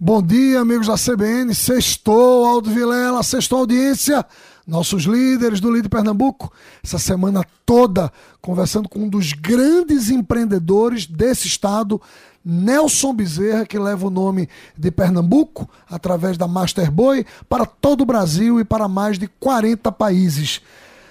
[0.00, 1.52] Bom dia, amigos da CBN.
[1.52, 4.24] Sextou, Aldo Vilela, sextou audiência.
[4.64, 6.52] Nossos líderes do Líder Pernambuco,
[6.84, 12.00] essa semana toda, conversando com um dos grandes empreendedores desse estado,
[12.44, 18.60] Nelson Bezerra, que leva o nome de Pernambuco, através da Masterboy, para todo o Brasil
[18.60, 20.60] e para mais de 40 países.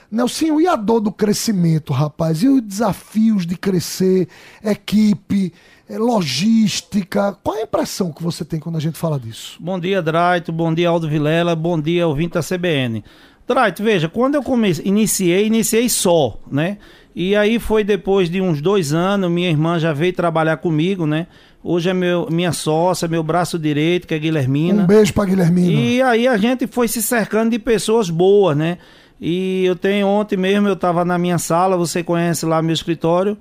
[0.09, 2.41] Nelson, e a dor do crescimento, rapaz?
[2.41, 4.29] E os desafios de crescer,
[4.63, 5.51] equipe,
[5.89, 7.37] eh, logística?
[7.43, 9.57] Qual é a impressão que você tem quando a gente fala disso?
[9.59, 10.53] Bom dia, Draito.
[10.53, 11.55] Bom dia, Aldo Vilela.
[11.57, 13.03] Bom dia, ouvinte da CBN.
[13.45, 16.77] Draito, veja, quando eu comecei, iniciei, iniciei só, né?
[17.13, 21.27] E aí foi depois de uns dois anos, minha irmã já veio trabalhar comigo, né?
[21.63, 24.83] Hoje é meu, minha sócia, meu braço direito, que é Guilhermina.
[24.83, 25.81] Um beijo pra Guilhermina.
[25.81, 28.77] E aí a gente foi se cercando de pessoas boas, né?
[29.19, 33.37] E eu tenho ontem mesmo, eu estava na minha sala, você conhece lá meu escritório,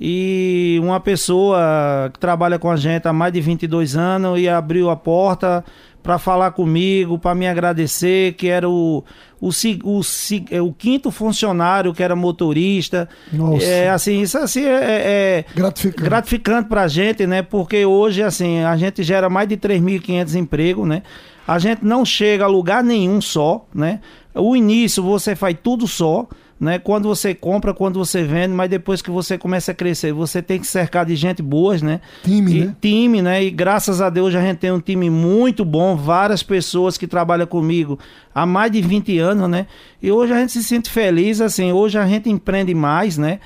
[0.00, 4.90] e uma pessoa que trabalha com a gente há mais de 22 anos e abriu
[4.90, 5.64] a porta
[6.04, 9.02] para falar comigo, para me agradecer, que era o,
[9.40, 13.08] o, o, o, o, quinto funcionário que era motorista.
[13.32, 13.64] Nossa.
[13.64, 17.40] É assim, isso assim é, é gratificante, gratificante para a gente, né?
[17.40, 21.02] Porque hoje assim a gente gera mais de 3.500 empregos, né?
[21.48, 24.00] A gente não chega a lugar nenhum só, né?
[24.34, 26.26] O início você faz tudo só,
[26.58, 26.78] né?
[26.78, 30.58] Quando você compra, quando você vende, mas depois que você começa a crescer, você tem
[30.58, 32.00] que cercar de gente boas, né?
[32.22, 32.76] Time, e, né?
[32.80, 33.44] Time, né?
[33.44, 37.46] E graças a Deus a gente tem um time muito bom, várias pessoas que trabalham
[37.46, 37.98] comigo
[38.34, 39.66] há mais de 20 anos, né?
[40.02, 43.40] E hoje a gente se sente feliz, assim, hoje a gente empreende mais, né?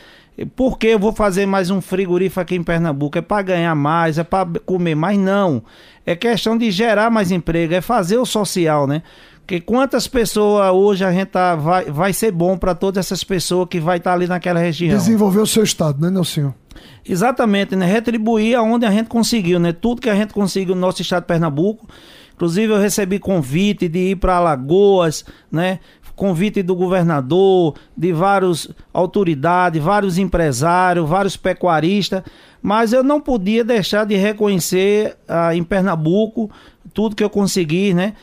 [0.55, 3.19] Por que eu vou fazer mais um frigorífico aqui em Pernambuco?
[3.19, 5.19] É para ganhar mais, é para comer mais?
[5.19, 5.63] Não.
[6.07, 9.03] É questão de gerar mais emprego, é fazer o social, né?
[9.41, 13.67] Porque quantas pessoas hoje a gente tá, vai, vai ser bom para todas essas pessoas
[13.69, 14.97] que vai estar tá ali naquela região.
[14.97, 16.53] Desenvolver o seu estado, né, Nelson?
[17.09, 17.87] Exatamente, né?
[17.87, 19.73] Retribuir aonde a gente conseguiu, né?
[19.73, 21.89] Tudo que a gente conseguiu no nosso estado de Pernambuco.
[22.35, 25.81] Inclusive eu recebi convite de ir para Alagoas, né?
[26.19, 32.25] Convite do governador, de várias autoridades, vários empresários, vários pecuaristas,
[32.61, 36.51] mas eu não podia deixar de reconhecer ah, em Pernambuco
[36.93, 38.15] tudo que eu consegui, né?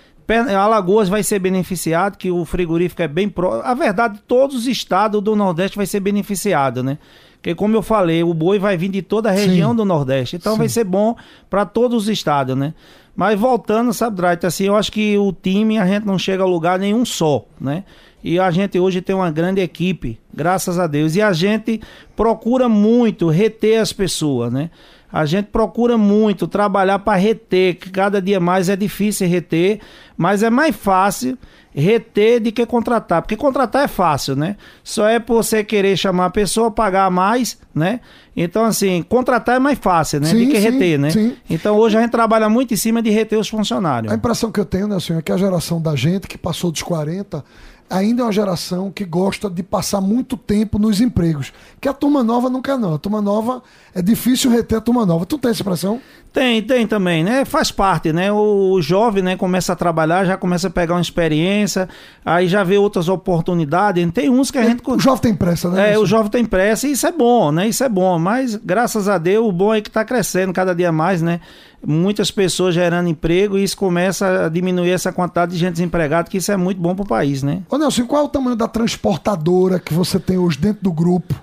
[0.59, 3.63] Alagoas vai ser beneficiado, que o frigorífico é bem próximo.
[3.63, 6.97] A verdade, todos os estados do Nordeste vai ser beneficiado, né?
[7.45, 9.75] Porque, como eu falei, o boi vai vir de toda a região Sim.
[9.75, 10.35] do Nordeste.
[10.35, 10.57] Então Sim.
[10.57, 11.15] vai ser bom
[11.47, 12.73] para todos os estados, né?
[13.15, 16.45] Mas voltando, sabe, Dright, assim, eu acho que o time a gente não chega a
[16.47, 17.83] lugar nenhum só, né?
[18.23, 21.15] E a gente hoje tem uma grande equipe, graças a Deus.
[21.15, 21.79] E a gente
[22.15, 24.71] procura muito reter as pessoas, né?
[25.13, 29.81] A gente procura muito trabalhar para reter, que cada dia mais é difícil reter,
[30.17, 31.37] mas é mais fácil
[31.75, 34.55] reter do que contratar, porque contratar é fácil, né?
[34.81, 37.99] Só é você querer chamar a pessoa, pagar mais, né?
[38.35, 40.27] Então, assim, contratar é mais fácil, né?
[40.27, 41.09] Sim, do que sim, reter, né?
[41.09, 41.35] Sim.
[41.49, 44.11] Então, hoje a gente trabalha muito em cima de reter os funcionários.
[44.11, 46.71] A impressão que eu tenho, né, senhor, é que a geração da gente que passou
[46.71, 47.43] dos 40
[47.89, 51.53] ainda é uma geração que gosta de passar muito tempo nos empregos.
[51.79, 52.95] Que a turma nova não quer, não.
[52.95, 53.61] A turma nova
[53.93, 55.25] é difícil reter a turma nova.
[55.25, 56.01] Tu tem essa impressão?
[56.33, 57.45] Tem, tem também, né?
[57.45, 58.29] Faz parte, né?
[58.29, 61.87] O, o, jovem, né, começa a trabalhar, já começa a pegar uma experiência,
[62.25, 64.05] aí já vê outras oportunidades.
[64.11, 64.83] Tem uns que a é, gente.
[64.85, 65.93] O jovem tem pressa, né?
[65.93, 67.69] É, o jovem tem pressa, e isso é bom, né?
[67.69, 68.19] Isso é bom.
[68.19, 71.39] Mas, graças a Deus, o bom é que está crescendo cada dia mais, né?
[71.85, 76.37] Muitas pessoas gerando emprego e isso começa a diminuir essa quantidade de gente desempregada, que
[76.37, 77.63] isso é muito bom para o país, né?
[77.69, 81.35] Ô Nelson, qual é o tamanho da transportadora que você tem hoje dentro do grupo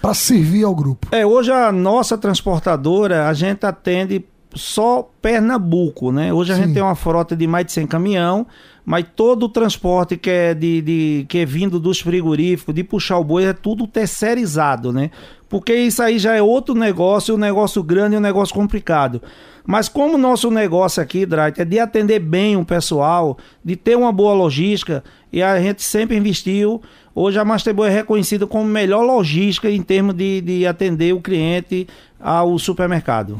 [0.00, 1.08] para servir ao grupo?
[1.10, 6.32] É, hoje a nossa transportadora, a gente atende só Pernambuco, né?
[6.32, 6.62] Hoje a Sim.
[6.62, 8.46] gente tem uma frota de mais de 100 caminhão,
[8.84, 13.18] mas todo o transporte que é, de, de, que é vindo dos frigoríficos, de puxar
[13.18, 15.10] o boi, é tudo terceirizado, né?
[15.48, 19.22] Porque isso aí já é outro negócio, um negócio grande e um negócio complicado.
[19.66, 23.96] Mas como o nosso negócio aqui, Drake, é de atender bem o pessoal, de ter
[23.96, 26.80] uma boa logística, e a gente sempre investiu.
[27.14, 31.86] Hoje a Masterboy é reconhecida como melhor logística em termos de, de atender o cliente
[32.18, 33.38] ao supermercado.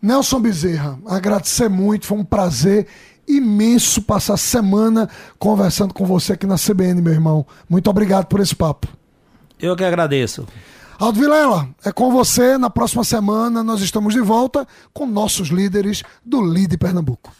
[0.00, 2.86] Nelson Bezerra, agradecer muito, foi um prazer
[3.26, 7.46] imenso passar a semana conversando com você aqui na CBN, meu irmão.
[7.68, 8.88] Muito obrigado por esse papo.
[9.58, 10.46] Eu que agradeço.
[10.98, 12.56] Aldo Vilela, é com você.
[12.56, 17.32] Na próxima semana nós estamos de volta com nossos líderes do Lide Pernambuco.